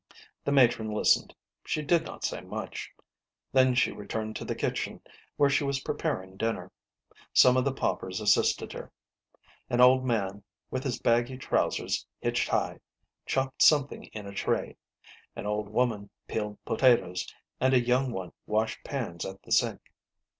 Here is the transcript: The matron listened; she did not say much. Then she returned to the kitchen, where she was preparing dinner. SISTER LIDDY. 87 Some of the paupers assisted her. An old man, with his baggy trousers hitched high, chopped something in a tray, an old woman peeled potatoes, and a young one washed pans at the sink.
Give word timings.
The 0.43 0.51
matron 0.51 0.91
listened; 0.91 1.35
she 1.63 1.83
did 1.83 2.05
not 2.07 2.23
say 2.23 2.41
much. 2.41 2.91
Then 3.53 3.75
she 3.75 3.91
returned 3.91 4.35
to 4.37 4.45
the 4.45 4.55
kitchen, 4.55 4.99
where 5.37 5.47
she 5.47 5.63
was 5.63 5.81
preparing 5.81 6.37
dinner. 6.37 6.71
SISTER 7.11 7.11
LIDDY. 7.11 7.21
87 7.33 7.35
Some 7.53 7.57
of 7.57 7.65
the 7.65 7.71
paupers 7.79 8.19
assisted 8.19 8.73
her. 8.73 8.91
An 9.69 9.79
old 9.79 10.03
man, 10.03 10.41
with 10.71 10.83
his 10.85 10.97
baggy 10.97 11.37
trousers 11.37 12.07
hitched 12.19 12.49
high, 12.49 12.79
chopped 13.27 13.61
something 13.61 14.05
in 14.05 14.25
a 14.25 14.33
tray, 14.33 14.75
an 15.35 15.45
old 15.45 15.69
woman 15.69 16.09
peeled 16.27 16.57
potatoes, 16.65 17.31
and 17.59 17.75
a 17.75 17.79
young 17.79 18.11
one 18.11 18.31
washed 18.47 18.83
pans 18.83 19.23
at 19.23 19.43
the 19.43 19.51
sink. 19.51 19.79